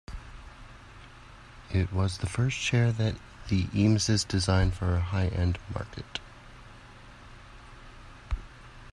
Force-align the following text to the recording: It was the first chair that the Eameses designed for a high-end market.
It 1.69 1.93
was 1.93 2.17
the 2.17 2.25
first 2.25 2.59
chair 2.59 2.91
that 2.91 3.17
the 3.49 3.65
Eameses 3.67 4.27
designed 4.27 4.73
for 4.73 4.95
a 4.95 4.99
high-end 4.99 5.59
market. 5.75 6.19